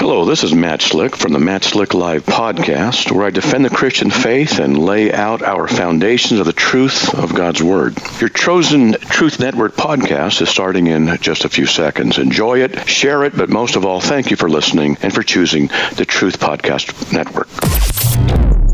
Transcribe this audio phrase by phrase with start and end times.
[0.00, 3.68] Hello, this is Matt Slick from the Matt Slick Live podcast, where I defend the
[3.68, 7.98] Christian faith and lay out our foundations of the truth of God's Word.
[8.18, 12.16] Your chosen Truth Network podcast is starting in just a few seconds.
[12.16, 15.66] Enjoy it, share it, but most of all, thank you for listening and for choosing
[15.96, 17.48] the Truth Podcast Network.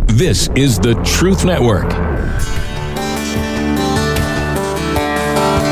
[0.06, 1.88] This is the Truth Network.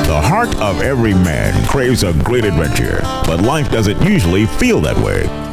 [0.08, 4.96] The heart of every man craves a great adventure, but life doesn't usually feel that
[4.98, 5.43] way.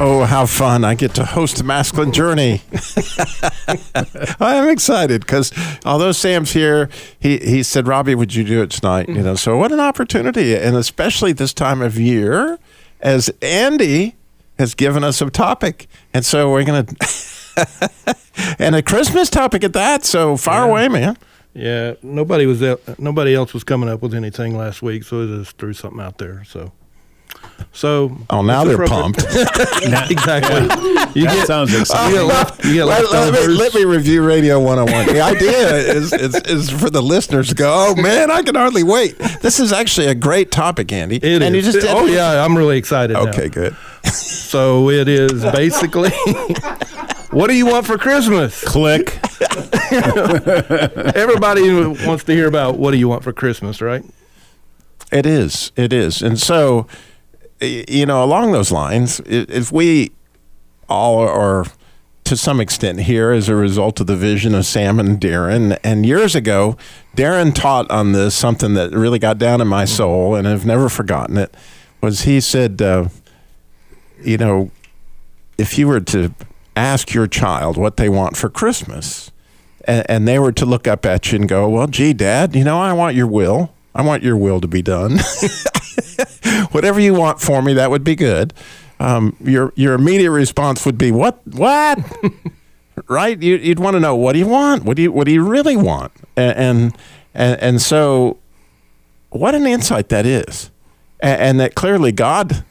[0.00, 0.84] Oh, how fun.
[0.84, 2.62] I get to host the Masculine Journey.
[4.40, 5.52] I am excited because
[5.84, 9.08] although Sam's here, he, he said, Robbie, would you do it tonight?
[9.08, 10.54] You know, so what an opportunity.
[10.56, 12.60] And especially this time of year,
[13.00, 14.14] as Andy
[14.56, 15.88] has given us a topic.
[16.14, 16.86] And so we're going
[17.56, 17.90] to,
[18.60, 20.04] and a Christmas topic at that.
[20.04, 20.70] So far Yeah.
[20.70, 21.18] away, man.
[21.54, 22.62] Yeah, nobody was
[22.98, 26.18] nobody else was coming up with anything last week, so I just threw something out
[26.18, 26.44] there.
[26.44, 26.70] So,
[27.72, 29.18] so Oh, now they're for- pumped.
[29.24, 30.62] exactly.
[31.20, 32.14] You That get sounds you exciting.
[32.16, 33.58] get left, you get let, let me, leftovers.
[33.58, 35.06] let me review Radio 101.
[35.14, 38.82] The idea is, is, is for the listeners to go, oh, man, I can hardly
[38.82, 39.16] wait.
[39.42, 41.16] This is actually a great topic, Andy.
[41.16, 41.66] It and is.
[41.66, 43.14] you just did oh yeah, I'm really excited.
[43.14, 43.28] now.
[43.28, 43.74] Okay, good.
[44.04, 46.10] So it is basically,
[47.30, 48.62] what do you want for Christmas?
[48.64, 49.18] Click.
[51.14, 51.70] Everybody
[52.06, 54.04] wants to hear about what do you want for Christmas, right?
[55.12, 55.72] It is.
[55.76, 56.22] It is.
[56.22, 56.86] And so, y-
[57.60, 60.12] you know, along those lines, if we
[60.88, 61.64] all are
[62.24, 66.04] to some extent here as a result of the vision of Sam and Darren, and
[66.04, 66.76] years ago,
[67.16, 70.88] Darren taught on this something that really got down in my soul, and I've never
[70.88, 71.54] forgotten it.
[72.02, 73.08] Was he said, uh,
[74.22, 74.70] you know,
[75.56, 76.34] if you were to
[76.76, 79.30] ask your child what they want for Christmas,
[79.84, 82.62] and, and they were to look up at you and go, "Well, gee, Dad, you
[82.62, 83.72] know, I want your will.
[83.94, 85.18] I want your will to be done.
[86.72, 88.54] Whatever you want for me, that would be good."
[89.00, 91.40] Um, your your immediate response would be, "What?
[91.46, 91.98] What?"
[93.08, 93.40] right?
[93.40, 94.84] You, you'd want to know what do you want?
[94.84, 96.12] What do you what do you really want?
[96.36, 96.98] And and
[97.34, 98.38] and, and so,
[99.30, 100.70] what an insight that is,
[101.20, 102.64] and, and that clearly God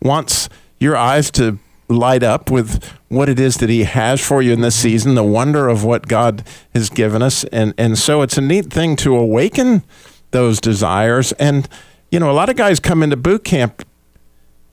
[0.00, 4.52] wants your eyes to light up with what it is that he has for you
[4.52, 6.42] in this season, the wonder of what God
[6.74, 7.44] has given us.
[7.44, 9.82] And and so it's a neat thing to awaken
[10.30, 11.32] those desires.
[11.32, 11.68] And
[12.14, 13.84] you know, a lot of guys come into boot camp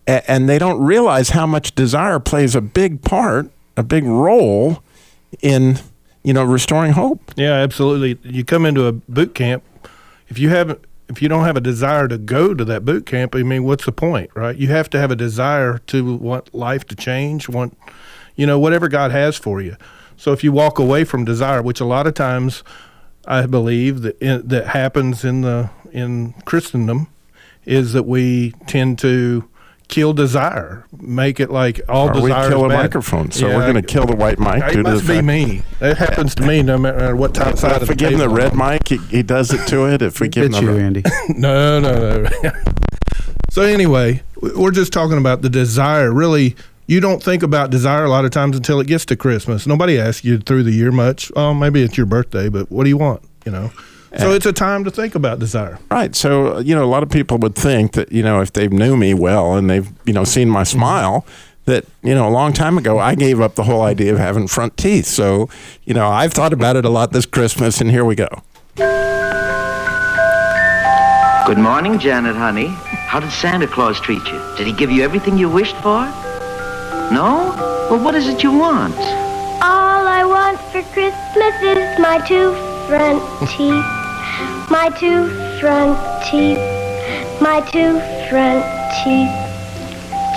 [0.07, 4.83] a- and they don't realize how much desire plays a big part, a big role
[5.41, 5.79] in
[6.23, 7.31] you know restoring hope.
[7.35, 8.19] Yeah, absolutely.
[8.23, 9.63] You come into a boot camp
[10.29, 13.35] if you haven't if you don't have a desire to go to that boot camp,
[13.35, 14.55] I mean, what's the point, right?
[14.55, 17.75] You have to have a desire to want life to change, want
[18.35, 19.77] you know whatever God has for you.
[20.15, 22.63] So if you walk away from desire, which a lot of times
[23.25, 27.07] I believe that in, that happens in the in Christendom,
[27.65, 29.47] is that we tend to
[29.87, 33.63] kill desire, make it like all Or we kill is a microphone, so Yeah, we're
[33.71, 34.63] going to kill the white mic.
[34.63, 35.61] It due to the must be fact- me.
[35.79, 38.19] That happens to me no matter what time side of If the we give him
[38.19, 40.01] the red mic, he, he does it to it.
[40.01, 41.03] If we give him It's the you, Andy.
[41.29, 42.51] No, no, no.
[43.49, 44.23] so anyway,
[44.55, 46.13] we're just talking about the desire.
[46.13, 46.55] Really,
[46.87, 49.67] you don't think about desire a lot of times until it gets to Christmas.
[49.67, 51.31] Nobody asks you through the year much.
[51.35, 53.23] Oh, maybe it's your birthday, but what do you want?
[53.45, 53.71] You know.
[54.19, 55.79] So it's a time to think about desire.
[55.89, 56.13] Right.
[56.15, 58.67] So, uh, you know, a lot of people would think that, you know, if they
[58.67, 61.25] knew me well and they've, you know, seen my smile,
[61.65, 64.47] that, you know, a long time ago, I gave up the whole idea of having
[64.47, 65.05] front teeth.
[65.05, 65.47] So,
[65.85, 68.27] you know, I've thought about it a lot this Christmas, and here we go.
[71.45, 72.67] Good morning, Janet, honey.
[72.67, 74.41] How did Santa Claus treat you?
[74.57, 76.05] Did he give you everything you wished for?
[77.11, 77.55] No?
[77.89, 78.95] Well, what is it you want?
[79.61, 82.53] All I want for Christmas is my two
[82.87, 84.00] front teeth.
[84.69, 85.29] My two
[85.59, 86.59] front teeth.
[87.41, 87.99] My two
[88.29, 88.63] front
[89.03, 89.31] teeth.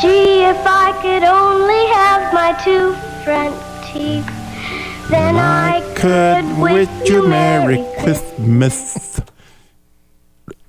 [0.00, 3.54] Gee, if I could only have my two front
[3.92, 4.26] teeth,
[5.10, 9.20] then I could wish you Merry Christmas.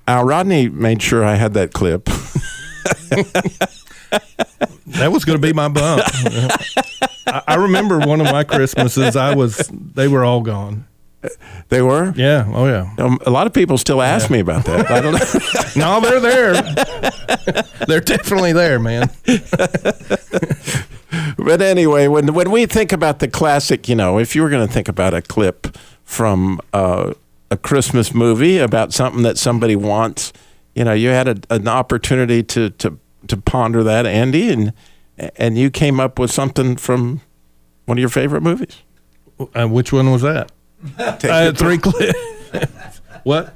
[0.06, 2.08] Now, Rodney made sure I had that clip.
[4.98, 6.02] That was going to be my bump.
[7.26, 9.16] I, I remember one of my Christmases.
[9.16, 10.86] I was they were all gone.
[11.68, 12.12] They were?
[12.16, 12.44] Yeah.
[12.54, 12.94] Oh yeah.
[12.98, 14.90] Um, a lot of people still ask me about that.
[14.90, 15.20] I don't know.
[15.76, 16.54] No, they're there.
[17.86, 19.10] they're definitely there, man.
[21.36, 24.66] but anyway, when when we think about the classic, you know, if you were going
[24.66, 27.12] to think about a clip from uh,
[27.50, 30.32] a Christmas movie about something that somebody wants,
[30.74, 32.98] you know, you had a, an opportunity to to
[33.28, 34.72] to ponder that, Andy, and
[35.36, 37.20] and you came up with something from
[37.84, 38.82] one of your favorite movies.
[39.54, 40.50] Uh, which one was that?
[40.96, 43.00] Had three clips.
[43.24, 43.54] what?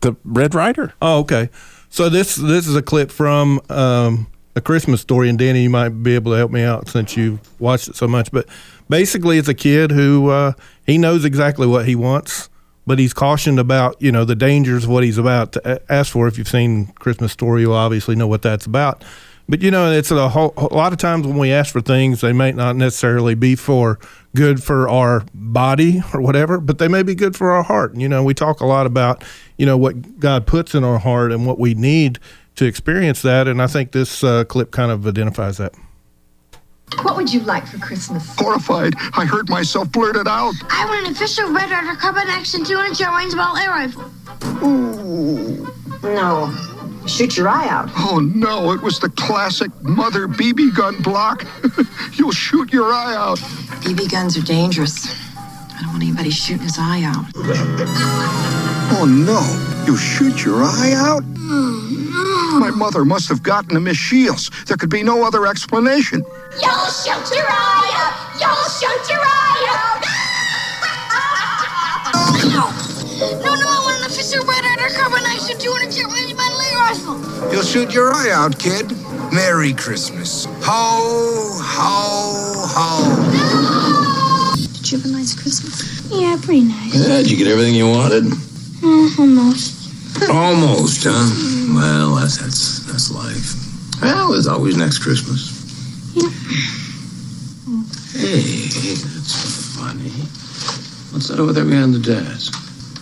[0.00, 0.92] The Red Ryder.
[1.00, 1.50] Oh, okay.
[1.88, 4.26] So this this is a clip from um,
[4.56, 7.40] a Christmas story, and Danny, you might be able to help me out since you've
[7.60, 8.30] watched it so much.
[8.30, 8.46] But
[8.88, 10.52] basically, it's a kid who uh,
[10.86, 12.50] he knows exactly what he wants,
[12.86, 16.28] but he's cautioned about you know the dangers of what he's about to ask for.
[16.28, 19.04] If you've seen Christmas Story, you'll obviously know what that's about.
[19.48, 22.22] But you know, it's a, whole, a lot of times when we ask for things,
[22.22, 23.98] they may not necessarily be for
[24.34, 27.94] good for our body or whatever, but they may be good for our heart.
[27.94, 29.24] You know, we talk a lot about
[29.56, 32.18] you know what God puts in our heart and what we need
[32.56, 35.74] to experience that, and I think this uh, clip kind of identifies that.
[37.02, 38.38] What would you like for Christmas?
[38.38, 40.54] Horrified, I heard myself blurt it out.
[40.70, 44.10] I want an official Red Ryder Carbine Action 200 shot range ball air rifle.
[46.02, 46.73] No.
[47.06, 47.90] Shoot your eye out.
[47.96, 51.46] Oh no, it was the classic mother BB gun block.
[52.14, 53.38] You'll shoot your eye out.
[53.84, 55.06] BB guns are dangerous.
[55.36, 57.26] I don't want anybody shooting his eye out.
[58.96, 59.42] Oh no,
[59.86, 61.24] you shoot your eye out?
[62.58, 64.50] My mother must have gotten to Miss Shields.
[64.64, 66.24] There could be no other explanation.
[66.62, 68.14] You'll shoot your eye out!
[68.40, 70.00] You'll shoot your eye out!
[73.44, 76.23] no, no, I want an official Red Ryder Carbine Action 200 shot range battle
[76.74, 77.52] air rifle.
[77.52, 78.92] You'll shoot your eye out, kid.
[79.32, 80.46] Merry Christmas.
[80.62, 84.56] Ho, ho, ho.
[84.56, 86.10] Did you have a nice Christmas?
[86.10, 86.94] Yeah, pretty nice.
[86.94, 88.24] Yeah, did you get everything you wanted?
[88.24, 89.72] Mm, almost.
[90.30, 91.74] Almost, huh?
[91.74, 93.54] Well, that's that's that's life.
[94.00, 95.50] Well, there's always next Christmas.
[96.14, 96.30] Yeah.
[98.12, 100.10] Hey, that's funny.
[101.12, 102.54] What's that over there behind the desk?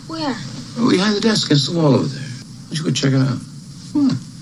[0.09, 0.35] Where?
[0.79, 2.23] Oh, behind the desk against the wall over there.
[2.23, 3.39] Why don't you go check it out?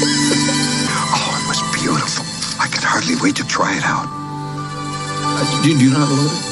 [0.00, 2.24] Oh, it was beautiful.
[2.60, 4.06] I could hardly wait to try it out.
[4.08, 6.44] Uh, do, do you know how to load it?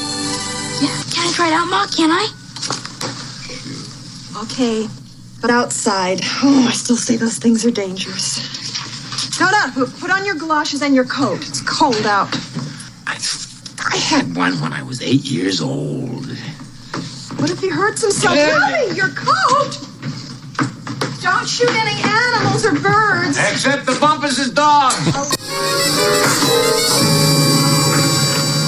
[0.83, 1.87] Yeah, can I try it out, Ma?
[1.87, 2.29] Can I?
[4.43, 4.89] Okay.
[5.41, 8.39] But outside, oh, I still say those things are dangerous.
[9.41, 11.47] No, no, put- put on your galoshes and your coat.
[11.47, 12.35] It's cold out.
[14.07, 16.27] I, I had one when I was eight years old.
[17.39, 18.37] What if he hurts himself?
[18.37, 19.79] Hurry, your coat!
[21.23, 23.37] Don't shoot any animals or birds.
[23.37, 24.93] Except the Bumpus' dog.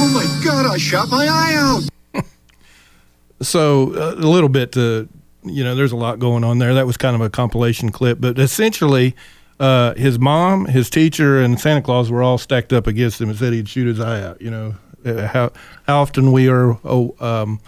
[0.00, 2.24] Oh my god, I shot my eye out.
[3.40, 5.08] so uh, a little bit to
[5.44, 8.20] you know there's a lot going on there that was kind of a compilation clip
[8.20, 9.14] but essentially
[9.60, 13.38] uh, his mom his teacher and santa claus were all stacked up against him and
[13.38, 15.52] said he'd shoot his eye out you know uh, how
[15.86, 17.60] how often we are oh, um,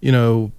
[0.00, 0.52] you know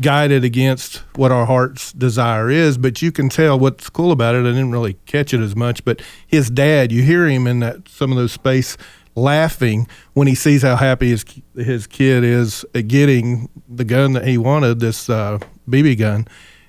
[0.00, 4.40] guided against what our heart's desire is but you can tell what's cool about it.
[4.40, 7.88] I didn't really catch it as much but his dad you hear him in that
[7.88, 8.76] some of those space
[9.14, 11.24] laughing when he sees how happy his
[11.54, 15.38] his kid is at getting the gun that he wanted, this uh,
[15.68, 16.26] BB gun,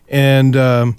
[0.08, 0.96] and um,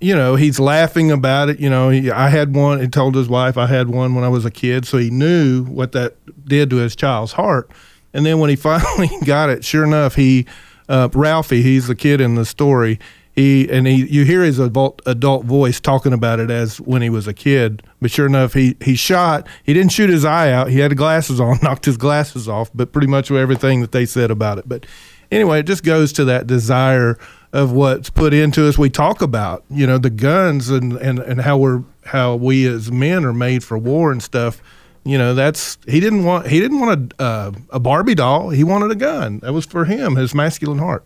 [0.00, 1.60] you know he's laughing about it.
[1.60, 2.80] You know, he, I had one.
[2.80, 5.64] He told his wife I had one when I was a kid, so he knew
[5.64, 7.70] what that did to his child's heart.
[8.12, 10.46] And then when he finally got it, sure enough, he
[10.88, 12.98] uh, Ralphie, he's the kid in the story.
[13.32, 17.10] He and he, you hear his adult adult voice talking about it as when he
[17.10, 17.84] was a kid.
[18.00, 19.46] But sure enough, he he shot.
[19.62, 20.70] He didn't shoot his eye out.
[20.70, 22.70] He had glasses on, knocked his glasses off.
[22.74, 24.68] But pretty much everything that they said about it.
[24.68, 24.86] But
[25.30, 27.16] anyway, it just goes to that desire
[27.52, 28.76] of what's put into us.
[28.78, 32.90] We talk about you know the guns and and and how we're how we as
[32.92, 34.60] men are made for war and stuff.
[35.04, 38.50] You know that's he didn't want he didn't want a uh, a Barbie doll.
[38.50, 39.38] He wanted a gun.
[39.40, 41.04] That was for him, his masculine heart.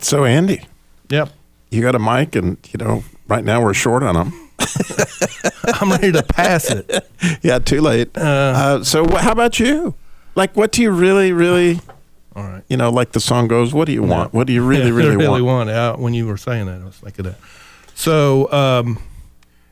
[0.00, 0.62] So Andy,
[1.10, 1.30] Yep.
[1.70, 4.50] you got a mic, and you know right now we're short on them.
[5.74, 6.90] I'm ready to pass it.
[7.42, 8.16] yeah, too late.
[8.16, 9.94] Uh, so wh- how about you?
[10.34, 11.80] Like, what do you really, really?
[12.40, 12.62] All right.
[12.68, 14.32] You know, like the song goes, what do you want?
[14.34, 15.68] What do you really, Yeah, really, really want?
[15.68, 15.70] want?
[15.70, 17.36] Out when you were saying that, I was thinking that.
[17.94, 18.98] So, um,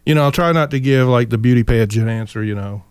[0.04, 2.42] you know, I'll try not to give like the beauty pageant answer.
[2.44, 2.82] You know,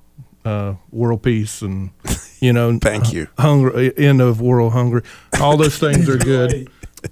[0.45, 1.91] uh, world peace and
[2.39, 3.27] you know, Thank you.
[3.37, 5.03] Hunger, end of world hunger.
[5.41, 6.69] All those things are good.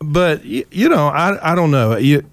[0.00, 1.96] but y- you know, I I don't know.
[1.96, 2.24] You,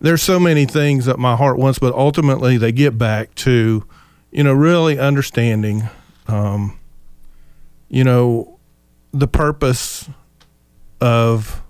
[0.00, 3.84] there's so many things that my heart wants, but ultimately they get back to,
[4.30, 5.88] you know, really understanding,
[6.28, 6.78] um,
[7.88, 8.58] you know,
[9.12, 10.08] the purpose
[11.00, 11.62] of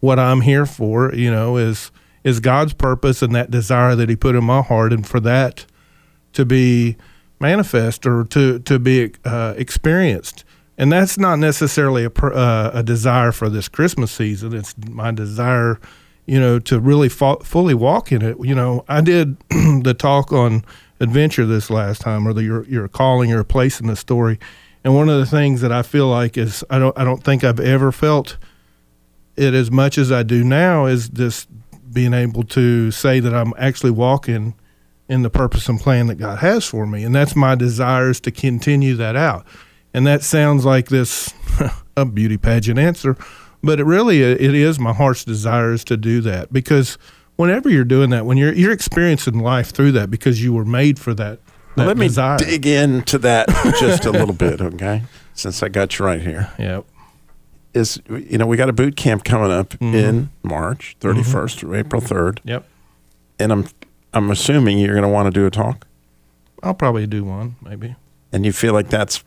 [0.00, 1.14] what I'm here for.
[1.14, 1.90] You know, is
[2.24, 5.66] is God's purpose and that desire that He put in my heart, and for that
[6.32, 6.96] to be
[7.40, 10.44] manifest or to to be uh, experienced.
[10.78, 14.54] And that's not necessarily a uh, a desire for this Christmas season.
[14.54, 15.80] It's my desire,
[16.26, 18.36] you know, to really fa- fully walk in it.
[18.40, 20.64] You know, I did the talk on
[21.00, 24.38] adventure this last time, or the your your calling, or place in the story.
[24.84, 27.44] And one of the things that I feel like is I don't I don't think
[27.44, 28.36] I've ever felt
[29.36, 31.46] it as much as I do now is this
[31.92, 34.54] being able to say that I'm actually walking
[35.08, 37.04] in the purpose and plan that God has for me.
[37.04, 39.46] And that's my desires to continue that out.
[39.94, 41.32] And that sounds like this
[41.96, 43.16] a beauty pageant answer,
[43.62, 46.98] but it really it is my heart's desires to do that because
[47.36, 50.98] whenever you're doing that, when you're you're experiencing life through that because you were made
[50.98, 51.38] for that.
[51.76, 52.38] that Let me desire.
[52.38, 55.02] dig into that just a little bit, okay?
[55.34, 56.50] Since I got you right here.
[56.58, 56.86] Yep.
[57.74, 59.94] Is you know we got a boot camp coming up mm-hmm.
[59.94, 61.58] in March 31st mm-hmm.
[61.58, 62.66] through April 3rd, Yep.
[63.38, 63.68] and I'm
[64.14, 65.86] I'm assuming you're going to want to do a talk,
[66.62, 67.96] I'll probably do one, maybe.
[68.32, 69.22] and you feel like that's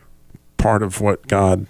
[0.58, 1.68] part of what God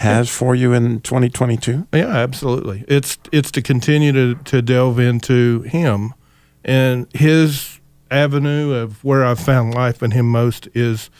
[0.00, 1.86] has for you in 2022.
[1.92, 2.84] Yeah, absolutely.
[2.88, 6.14] It's it's to continue to to delve into him
[6.64, 7.80] and his
[8.10, 11.10] avenue of where I've found life in him most is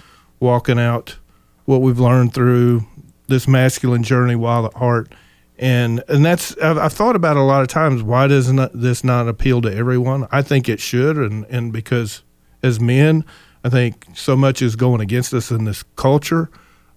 [0.40, 1.18] walking out
[1.66, 2.86] what we've learned through
[3.28, 5.12] this masculine journey while at heart.
[5.58, 8.02] And and that's I've, I've thought about a lot of times.
[8.02, 10.26] Why does not this not appeal to everyone?
[10.32, 12.22] I think it should, and and because
[12.62, 13.26] as men,
[13.62, 16.50] I think so much is going against us in this culture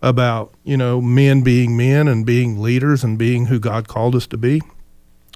[0.03, 4.27] about you know men being men and being leaders and being who God called us
[4.27, 4.62] to be.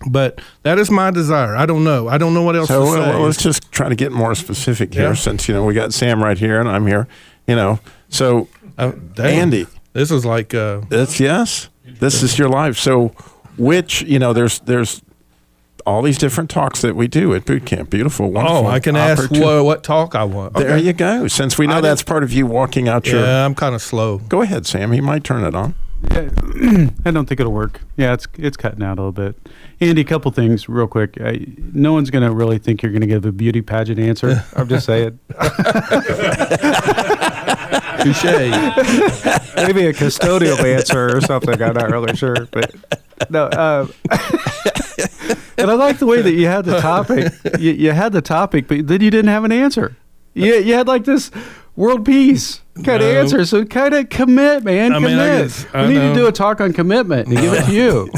[0.07, 1.55] But that is my desire.
[1.55, 2.07] I don't know.
[2.07, 2.99] I don't know what else So to say.
[2.99, 5.13] well, let's just try to get more specific here, Yeah.
[5.15, 7.07] since you know we got Sam right here and I'm here.
[7.47, 8.47] You know, so
[8.77, 8.91] Uh.
[9.17, 11.69] Andy, this is like uh, That's yes.
[11.99, 12.77] This is your life.
[12.77, 13.11] So,
[13.57, 15.01] which you know, there's there's
[15.87, 17.89] all these different talks that we do at boot camp.
[17.89, 18.57] Beautiful, wonderful.
[18.57, 20.53] oh, I can ask opportun- what, what talk I want.
[20.53, 21.27] There you go.
[21.27, 23.21] Since we know I that's part of you walking out your.
[23.21, 24.17] Yeah, I'm kind of slow.
[24.19, 24.91] Go ahead, Sam.
[24.91, 25.75] He might turn it on.
[26.11, 26.29] Yeah,
[27.05, 27.81] I don't think it'll work.
[27.95, 29.35] Yeah, it's it's cutting out a little bit.
[29.79, 31.19] Andy, a couple things real quick.
[31.19, 31.33] Uh,
[31.73, 34.43] no one's going to really think you're going to give a beauty pageant answer.
[34.55, 35.17] I'm just saying.
[38.03, 38.23] Touche.
[39.55, 41.61] Maybe a custodial answer or something.
[41.61, 42.75] I'm not really sure, but
[43.29, 43.49] no.
[43.51, 43.91] Um,
[45.57, 47.33] and I like the way that you had the topic.
[47.59, 49.95] You, you had the topic, but then you didn't have an answer.
[50.33, 51.31] You you had like this
[51.75, 53.45] world peace kind of answer.
[53.45, 54.91] So kind of commit, man.
[54.91, 55.09] I commit.
[55.11, 57.65] mean, I guess- I we need to do a talk on commitment and give it
[57.65, 58.11] to you.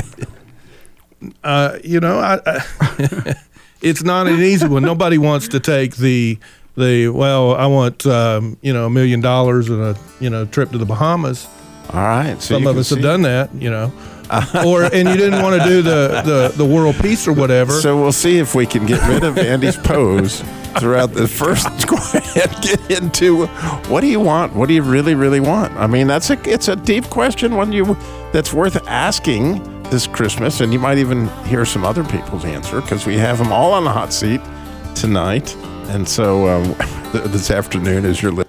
[1.44, 3.36] uh, you know, I, I
[3.82, 4.84] it's not an easy one.
[4.84, 6.38] Nobody wants to take the
[6.76, 7.56] the well.
[7.56, 10.86] I want um, you know a million dollars and a you know trip to the
[10.86, 11.48] Bahamas.
[11.94, 12.40] All right.
[12.42, 13.92] So Some of us see- have done that, you know.
[14.66, 17.72] or and you didn't want to do the, the the world peace or whatever.
[17.74, 20.42] So we'll see if we can get rid of Andy's pose
[20.78, 21.66] throughout the first
[22.38, 23.48] and get into
[23.88, 24.56] what do you want?
[24.56, 25.74] What do you really, really want?
[25.74, 27.98] I mean, that's a it's a deep question, one you
[28.32, 33.06] that's worth asking this Christmas, and you might even hear some other people's answer because
[33.06, 34.42] we have them all on the hot seat
[34.94, 35.56] tonight,
[35.90, 36.76] and so um,
[37.32, 38.49] this afternoon as you're listening.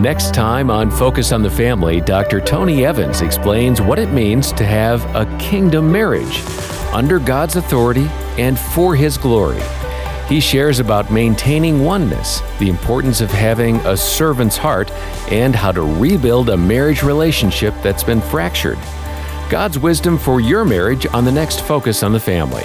[0.00, 2.40] Next time on Focus on the Family, Dr.
[2.40, 6.40] Tony Evans explains what it means to have a kingdom marriage
[6.94, 8.06] under God's authority
[8.38, 9.60] and for His glory.
[10.26, 14.90] He shares about maintaining oneness, the importance of having a servant's heart,
[15.30, 18.78] and how to rebuild a marriage relationship that's been fractured.
[19.50, 22.64] God's wisdom for your marriage on the next Focus on the Family.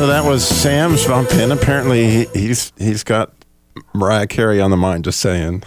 [0.00, 1.52] So that was Sam's bump in.
[1.52, 3.34] Apparently, he, he's he's got
[3.92, 5.04] Mariah Carey on the mind.
[5.04, 5.62] Just saying.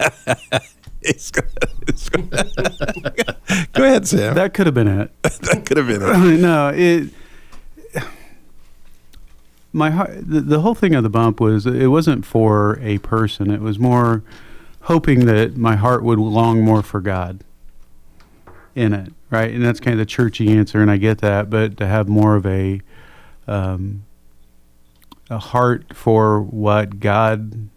[1.04, 1.44] He's got-
[1.86, 2.30] he's got-
[3.74, 4.36] Go ahead, Sam.
[4.36, 5.10] That could have been it.
[5.22, 6.40] that could have been it.
[6.40, 7.10] no, it.
[9.74, 13.50] My heart, the, the whole thing of the bump was it wasn't for a person.
[13.50, 14.22] It was more
[14.84, 17.44] hoping that my heart would long more for God
[18.74, 19.52] in it, right?
[19.52, 22.34] And that's kind of the churchy answer, and I get that, but to have more
[22.34, 22.80] of a
[23.46, 24.04] um,
[25.30, 27.68] a heart for what God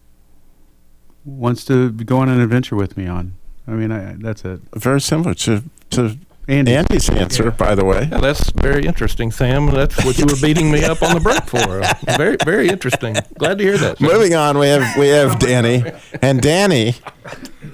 [1.25, 3.33] wants to go on an adventure with me on.
[3.67, 4.61] I mean, I, that's it.
[4.75, 6.75] Very similar to to Andy.
[6.75, 8.07] Andy's answer, by the way.
[8.09, 9.67] Yeah, that's very interesting, Sam.
[9.67, 11.81] That's what you were beating me up on the break for.
[12.17, 13.17] Very, very interesting.
[13.37, 13.97] Glad to hear that.
[13.97, 14.07] Sam.
[14.07, 15.83] Moving on, we have we have Danny,
[16.21, 16.95] and Danny.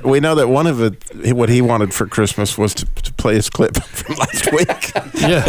[0.04, 3.36] We know that one of the what he wanted for Christmas was to, to play
[3.36, 4.92] his clip from last week.
[5.16, 5.44] Yeah,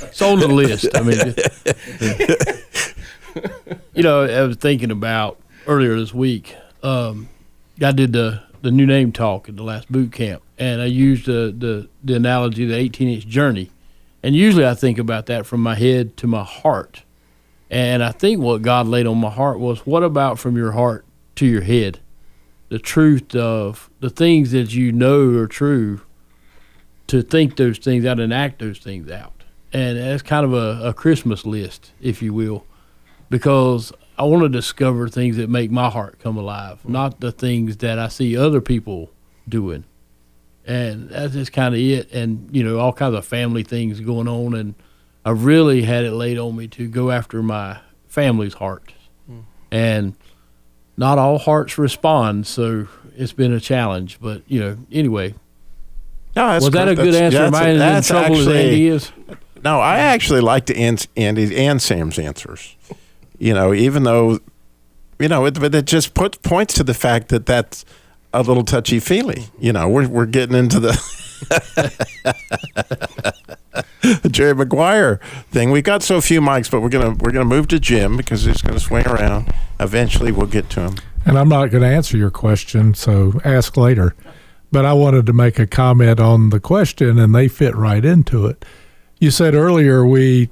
[0.00, 0.88] it's on the list.
[0.94, 1.34] I mean,
[3.94, 6.56] you know, I was thinking about earlier this week.
[6.82, 7.28] Um,
[7.82, 11.26] I did the the new name talk at the last boot camp, and I used
[11.26, 13.70] the the, the analogy of the 18 inch journey.
[14.22, 17.04] And usually I think about that from my head to my heart.
[17.70, 21.04] And I think what God laid on my heart was what about from your heart
[21.36, 22.00] to your head?
[22.68, 26.00] The truth of the things that you know are true,
[27.06, 29.44] to think those things out and act those things out.
[29.72, 32.66] And that's kind of a, a Christmas list, if you will,
[33.30, 37.76] because I want to discover things that make my heart come alive, not the things
[37.78, 39.10] that I see other people
[39.48, 39.84] doing.
[40.64, 42.10] And that's just kind of it.
[42.12, 44.54] And, you know, all kinds of family things going on.
[44.54, 44.74] And
[45.24, 48.92] I really had it laid on me to go after my family's heart.
[49.26, 49.40] Hmm.
[49.70, 50.14] And
[50.96, 52.46] not all hearts respond.
[52.46, 54.18] So it's been a challenge.
[54.20, 55.34] But, you know, anyway.
[56.34, 57.14] No, that's was that a good.
[57.14, 57.44] That's- answer?
[57.44, 59.10] Am I in that's trouble as Andy is?
[59.64, 62.76] No, I actually like to Andy's and Sam's answers.
[63.38, 64.38] You know, even though,
[65.18, 67.84] you know, it, but it just put, points to the fact that that's
[68.32, 69.46] a little touchy feely.
[69.58, 70.96] You know, we're we're getting into the
[74.30, 75.70] Jerry Maguire thing.
[75.70, 78.62] We've got so few mics, but we're gonna we're gonna move to Jim because he's
[78.62, 79.52] gonna swing around.
[79.80, 80.94] Eventually, we'll get to him.
[81.24, 84.14] And I'm not to answer your question, so ask later.
[84.70, 88.46] But I wanted to make a comment on the question, and they fit right into
[88.46, 88.64] it.
[89.18, 90.50] You said earlier we,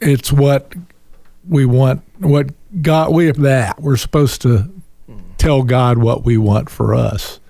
[0.00, 0.72] it's what
[1.48, 2.50] we want, what
[2.82, 4.70] God we have that we're supposed to
[5.38, 7.40] tell God what we want for us.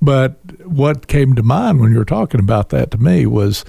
[0.00, 3.64] But what came to mind when you were talking about that to me was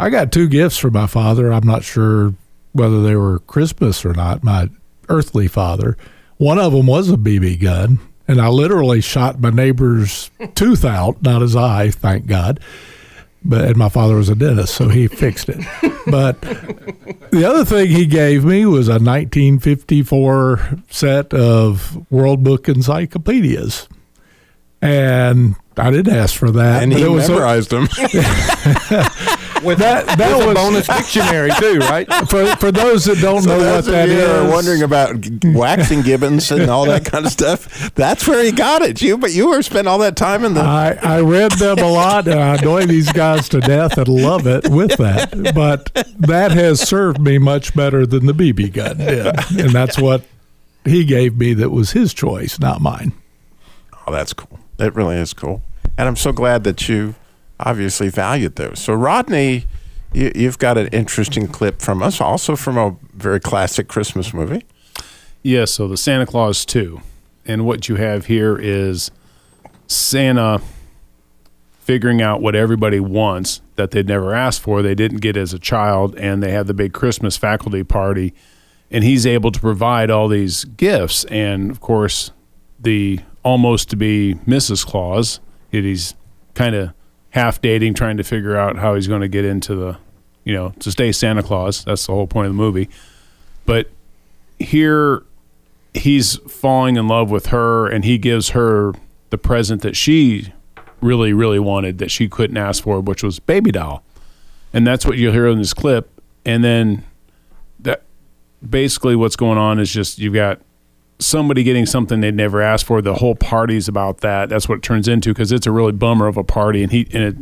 [0.00, 1.52] I got two gifts for my father.
[1.52, 2.34] I'm not sure
[2.72, 4.42] whether they were Christmas or not.
[4.42, 4.68] My
[5.08, 5.96] earthly father.
[6.38, 11.22] One of them was a BB gun, and I literally shot my neighbor's tooth out,
[11.22, 12.60] not his eye, thank God.
[13.44, 15.60] But and my father was a dentist, so he fixed it.
[16.06, 23.86] But the other thing he gave me was a 1954 set of World Book encyclopedias,
[24.80, 26.82] and I didn't ask for that.
[26.82, 27.86] And he it was a- memorized them.
[29.62, 32.06] With that that with a bonus dictionary too, right?
[32.28, 34.82] For for those that don't So know what those of that you is, are wondering
[34.82, 37.94] about waxing gibbous and all that kind of stuff.
[37.94, 39.02] That's where he got it.
[39.02, 40.60] You, but you were spent all that time in the.
[40.60, 44.46] I, I read them a lot and I annoy these guys to death and love
[44.46, 45.52] it with that.
[45.54, 49.26] But that has served me much better than the BB gun did.
[49.60, 50.22] And that's what
[50.84, 53.12] he gave me that was his choice, not mine.
[54.06, 54.58] Oh, that's cool.
[54.78, 55.62] That really is cool.
[55.98, 57.14] And I'm so glad that you
[57.66, 58.78] obviously valued those.
[58.78, 59.66] So, Rodney,
[60.12, 64.64] you, you've got an interesting clip from us, also from a very classic Christmas movie.
[65.42, 67.00] Yeah, so the Santa Claus 2.
[67.46, 69.10] And what you have here is
[69.86, 70.60] Santa
[71.80, 75.58] figuring out what everybody wants that they'd never asked for, they didn't get as a
[75.58, 78.34] child, and they have the big Christmas faculty party.
[78.90, 81.24] And he's able to provide all these gifts.
[81.24, 82.32] And of course,
[82.78, 84.84] the almost to be Mrs.
[84.84, 86.14] Claus, he's
[86.54, 86.92] kind of
[87.30, 89.98] half dating, trying to figure out how he's going to get into the,
[90.44, 91.84] you know, to stay Santa Claus.
[91.84, 92.88] That's the whole point of the movie.
[93.66, 93.88] But
[94.58, 95.22] here
[95.94, 98.92] he's falling in love with her and he gives her
[99.30, 100.52] the present that she
[101.00, 104.04] really really wanted that she couldn't ask for which was baby doll
[104.72, 107.02] and that's what you'll hear in this clip and then
[107.78, 108.02] that
[108.68, 110.60] basically what's going on is just you've got
[111.20, 114.48] somebody getting something they'd never asked for the whole party's about that.
[114.48, 116.82] That's what it turns into because it's a really bummer of a party.
[116.82, 117.36] And he and it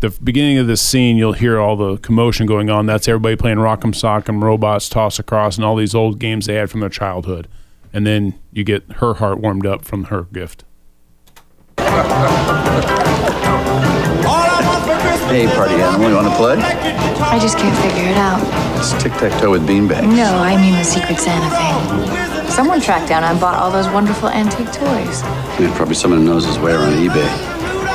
[0.00, 2.86] the beginning of this scene you'll hear all the commotion going on.
[2.86, 6.70] That's everybody playing rock'em sock'em robots toss across and all these old games they had
[6.70, 7.48] from their childhood.
[7.92, 10.64] And then you get her heart warmed up from her gift
[15.26, 16.56] Hey, party animal, you want to play?
[16.56, 18.40] I just can't figure it out.
[18.78, 20.06] It's tic tac toe with beanbags.
[20.14, 22.48] No, I mean the Secret Santa thing.
[22.50, 25.22] Someone tracked down and bought all those wonderful antique toys.
[25.58, 27.26] Yeah, probably someone who knows his way around eBay.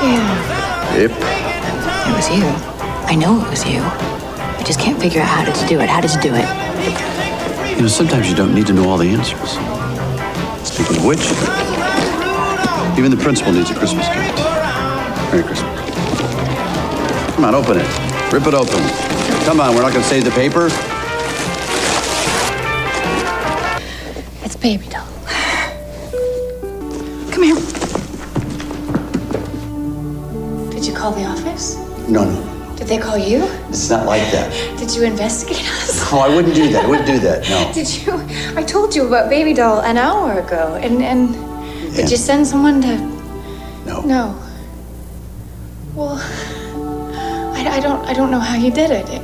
[0.03, 0.97] Yeah.
[0.97, 1.11] Yep.
[1.11, 2.43] It was you.
[3.07, 3.79] I know it was you.
[3.81, 5.89] I just can't figure out how to do it.
[5.89, 6.45] How did you do it?
[7.75, 9.51] You know, sometimes you don't need to know all the answers.
[10.67, 11.21] Speaking of which,
[12.99, 14.37] Even the principal needs a Christmas gift.
[15.31, 15.70] Merry Christmas.
[17.41, 18.31] Come on, open it.
[18.31, 18.83] Rip it open.
[19.45, 20.67] Come on, we're not going to save the paper.
[24.45, 25.07] It's baby doll.
[27.31, 27.55] Come here.
[30.69, 31.77] Did you call the office?
[32.07, 33.41] No, no, Did they call you?
[33.69, 34.53] it's not like that.
[34.77, 36.11] Did you investigate us?
[36.11, 36.85] No, I wouldn't do that.
[36.85, 37.49] I wouldn't do that.
[37.49, 37.71] No.
[37.73, 38.13] Did you?
[38.55, 41.33] I told you about baby doll an hour ago, and and
[41.95, 42.97] did you send someone to?
[43.87, 44.01] No.
[44.01, 44.39] No.
[45.95, 46.21] Well,
[47.67, 49.07] I, I don't I don't know how you did it.
[49.09, 49.21] it.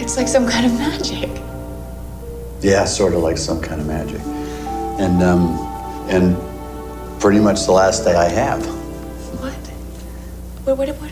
[0.00, 1.30] It's like some kind of magic.
[2.60, 4.20] Yeah, sort of like some kind of magic.
[5.00, 5.58] And um,
[6.08, 6.36] and
[7.20, 8.64] pretty much the last day I have.
[9.40, 9.52] What?
[10.64, 10.78] What?
[10.78, 10.88] What?
[10.88, 11.10] What?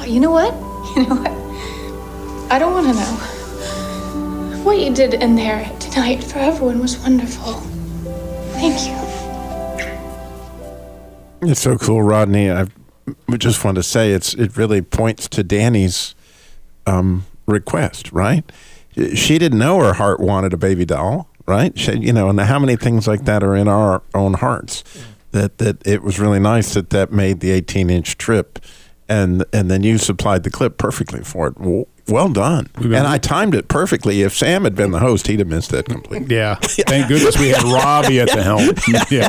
[0.00, 0.54] what you know what?
[0.96, 2.50] You know what?
[2.50, 4.62] I don't want to know.
[4.64, 7.52] What you did in there tonight for everyone was wonderful.
[8.54, 8.96] Thank you.
[11.50, 12.48] It's so cool, Rodney.
[13.30, 16.14] I just want to say it's it really points to Danny's
[16.86, 18.44] um, request, right?
[19.14, 21.78] She didn't know her heart wanted a baby doll, right?
[21.78, 24.82] She, you know, and how many things like that are in our own hearts?
[25.32, 28.58] That that it was really nice that that made the 18 inch trip,
[29.08, 31.58] and and then you supplied the clip perfectly for it.
[31.58, 32.68] Well, well done.
[32.76, 34.22] And I timed it perfectly.
[34.22, 36.36] If Sam had been the host, he'd have missed that completely.
[36.36, 36.54] Yeah.
[36.60, 38.66] Thank goodness we had Robbie at the helm.
[39.10, 39.28] Yeah.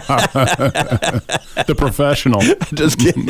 [1.63, 2.41] the professional.
[2.73, 3.27] Just kidding.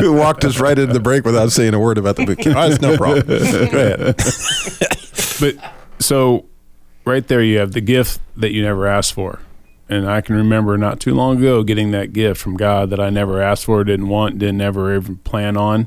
[0.00, 2.56] Who walked us right into the break without saying a word about the boot camp.
[2.56, 3.26] Oh, that's no problem.
[3.26, 4.16] Go ahead.
[5.40, 6.46] but so
[7.04, 9.40] right there you have the gift that you never asked for.
[9.88, 13.08] And I can remember not too long ago getting that gift from God that I
[13.10, 15.86] never asked for, didn't want, didn't ever even plan on.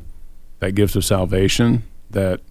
[0.60, 2.42] That gift of salvation that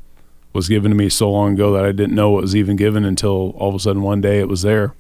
[0.53, 3.05] was given to me so long ago that I didn't know it was even given
[3.05, 4.95] until all of a sudden one day it was there.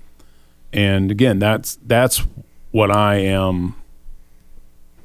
[0.73, 2.25] And again, that's that's
[2.71, 3.75] what I am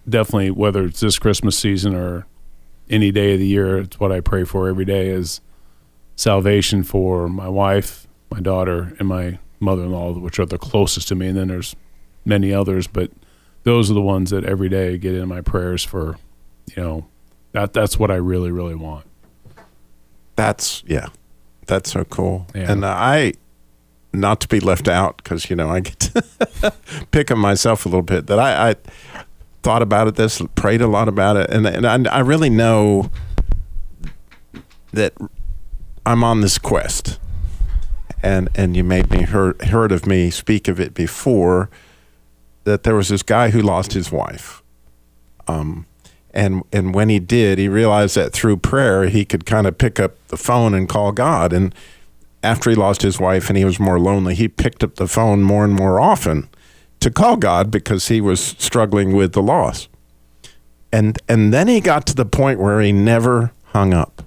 [0.08, 2.28] definitely whether it's this Christmas season or
[2.90, 5.42] any day of the year, it's what I pray for every day is
[6.16, 11.28] salvation for my wife, my daughter, and my mother-in-law, which are the closest to me.
[11.28, 11.76] And then there's
[12.26, 13.12] many others, but
[13.64, 16.18] those are the ones that every day get in my prayers for,
[16.76, 17.06] you know,
[17.52, 19.06] that that's what I really, really want.
[20.36, 21.08] That's yeah,
[21.68, 22.48] that's so cool.
[22.54, 23.34] And uh, I,
[24.12, 26.74] not to be left out, because you know I get to
[27.12, 28.28] pick on myself a little bit.
[28.28, 28.76] That I, I
[29.64, 33.10] thought about it, this prayed a lot about it, and and I, I really know
[34.92, 35.14] that
[36.06, 37.20] I'm on this quest.
[38.26, 41.70] And and you made me heard heard of me speak of it before.
[42.64, 44.64] That there was this guy who lost his wife.
[45.48, 45.86] Um,
[46.34, 50.00] and and when he did, he realized that through prayer he could kind of pick
[50.00, 51.54] up the phone and call God.
[51.54, 51.76] And
[52.42, 55.44] after he lost his wife and he was more lonely, he picked up the phone
[55.44, 56.50] more and more often
[57.02, 59.88] to call God because he was struggling with the loss.
[60.92, 64.24] And and then he got to the point where he never hung up.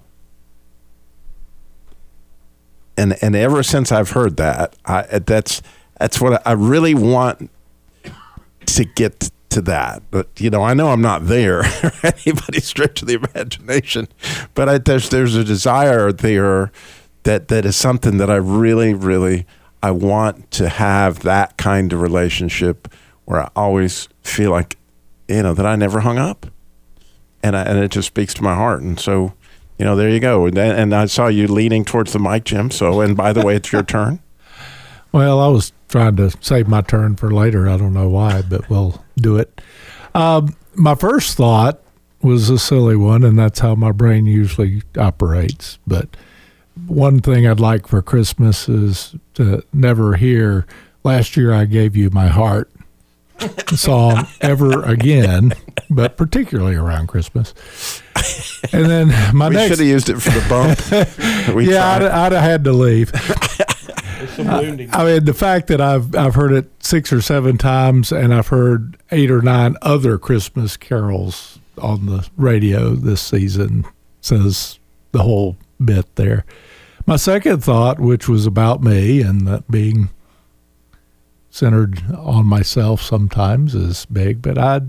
[2.98, 5.62] And and ever since I've heard that, I that's
[6.00, 7.48] that's what I really want
[8.66, 10.02] to get to that.
[10.10, 11.62] But you know, I know I'm not there
[12.02, 14.08] anybody stretch of the imagination,
[14.54, 16.72] but I, there's there's a desire there
[17.22, 19.46] that that is something that I really really
[19.80, 22.92] I want to have that kind of relationship
[23.26, 24.76] where I always feel like
[25.28, 26.46] you know that I never hung up,
[27.44, 29.34] and I, and it just speaks to my heart, and so.
[29.78, 30.46] You know, there you go.
[30.46, 32.70] And, and I saw you leaning towards the mic, Jim.
[32.70, 34.20] So, and by the way, it's your turn.
[35.10, 37.66] Well, I was trying to save my turn for later.
[37.66, 39.58] I don't know why, but we'll do it.
[40.14, 41.80] Um, my first thought
[42.20, 45.78] was a silly one, and that's how my brain usually operates.
[45.86, 46.14] But
[46.86, 50.66] one thing I'd like for Christmas is to never hear
[51.04, 52.70] last year I gave you my heart
[53.74, 55.54] song ever again,
[55.88, 57.54] but particularly around Christmas.
[58.72, 61.54] And then my we next should have used it for the bump.
[61.54, 62.02] We yeah, I'd.
[62.02, 63.10] I'd have had to leave.
[64.34, 64.88] some I.
[64.92, 68.48] I mean, the fact that I've I've heard it six or seven times, and I've
[68.48, 73.84] heard eight or nine other Christmas carols on the radio this season
[74.20, 74.78] says
[75.12, 76.44] the whole bit there.
[77.06, 80.10] My second thought, which was about me and that being
[81.50, 84.42] centered on myself sometimes, is big.
[84.42, 84.82] But I,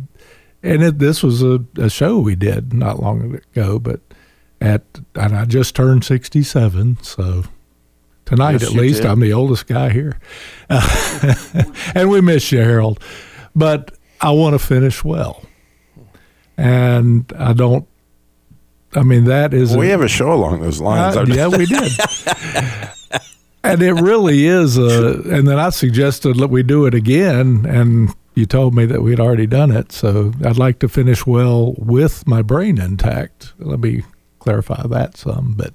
[0.62, 4.02] and it, this was a, a show we did not long ago, but
[4.62, 4.84] at
[5.16, 7.44] and I just turned sixty seven, so
[8.26, 9.12] tonight Yes, at least did.
[9.12, 10.20] I'm the oldest guy here,
[11.96, 13.00] and we miss you, Harold.
[13.56, 15.44] But I want to finish well,
[16.58, 17.88] and I don't.
[18.94, 21.16] I mean, that is we have a show along those lines.
[21.16, 21.92] Uh, yeah, we did.
[23.64, 25.22] and it really is a.
[25.22, 29.20] And then I suggested that we do it again, and you told me that we'd
[29.20, 29.92] already done it.
[29.92, 33.54] So I'd like to finish well with my brain intact.
[33.60, 34.04] Let me
[34.40, 35.54] clarify that some.
[35.56, 35.74] But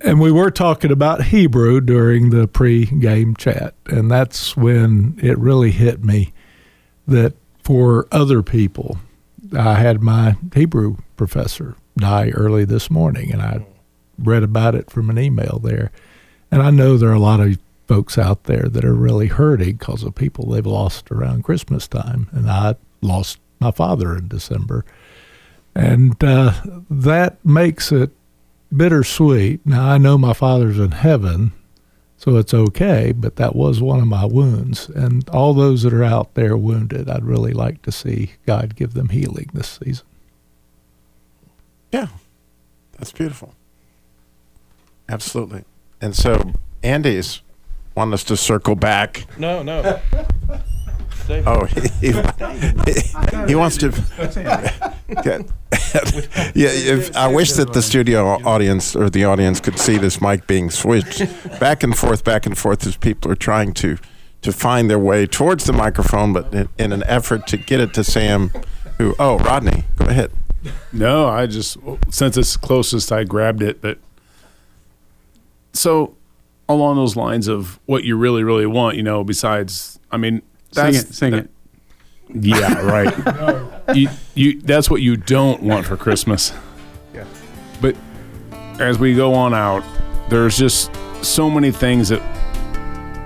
[0.00, 5.70] and we were talking about Hebrew during the pre-game chat, and that's when it really
[5.70, 6.32] hit me
[7.06, 8.98] that for other people,
[9.56, 13.64] I had my Hebrew professor die early this morning, and I
[14.18, 15.92] read about it from an email there.
[16.50, 17.58] And I know there are a lot of
[17.92, 22.26] folks out there that are really hurting because of people they've lost around Christmas time.
[22.32, 24.86] And I lost my father in December.
[25.74, 26.54] And uh,
[26.88, 28.10] that makes it
[28.74, 29.66] bittersweet.
[29.66, 31.52] Now, I know my father's in heaven,
[32.16, 34.88] so it's okay, but that was one of my wounds.
[34.88, 38.94] And all those that are out there wounded, I'd really like to see God give
[38.94, 40.06] them healing this season.
[41.92, 42.08] Yeah,
[42.96, 43.54] that's beautiful.
[45.10, 45.64] Absolutely.
[46.00, 47.42] And so Andy's
[47.94, 49.26] want us to circle back.
[49.38, 50.00] No, no.
[51.46, 53.88] Oh, he, he, he wants to.
[56.54, 60.46] yeah, if, I wish that the studio audience or the audience could see this mic
[60.46, 61.20] being switched
[61.60, 63.98] back and forth, back and forth as people are trying to
[64.42, 67.94] to find their way towards the microphone, but in, in an effort to get it
[67.94, 68.50] to Sam.
[68.98, 69.14] Who?
[69.18, 70.32] Oh, Rodney, go ahead.
[70.92, 71.76] No, I just
[72.10, 73.80] since it's closest, I grabbed it.
[73.80, 73.98] But
[75.72, 76.16] so
[76.68, 80.94] along those lines of what you really, really want, you know, besides, I mean, Sing
[80.94, 81.50] it, sing that- it.
[82.34, 83.94] Yeah, right.
[83.94, 86.52] you, you, that's what you don't want for Christmas.
[87.14, 87.26] Yeah.
[87.82, 87.94] But
[88.80, 89.84] as we go on out,
[90.30, 90.90] there's just
[91.22, 92.22] so many things that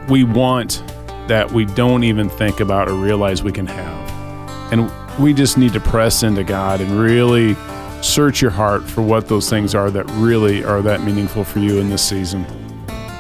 [0.09, 0.83] we want
[1.29, 4.73] that we don't even think about or realize we can have.
[4.73, 7.55] And we just need to press into God and really
[8.03, 11.79] search your heart for what those things are that really are that meaningful for you
[11.79, 12.45] in this season.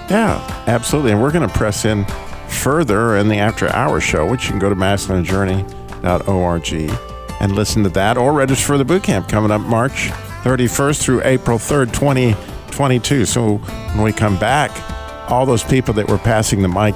[0.09, 1.13] Yeah, absolutely.
[1.13, 2.05] And we're going to press in
[2.49, 6.73] further in the after hour show, which you can go to masculinejourney.org
[7.41, 10.09] and listen to that or register for the boot camp coming up March
[10.45, 13.25] 31st through April 3rd, 2022.
[13.25, 14.71] So when we come back,
[15.31, 16.95] all those people that were passing the mic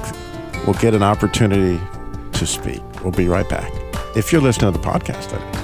[0.65, 1.79] will get an opportunity
[2.33, 2.81] to speak.
[3.03, 3.69] We'll be right back.
[4.15, 5.61] If you're listening to the podcast, that is.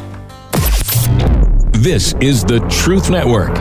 [1.82, 3.56] This is the Truth Network.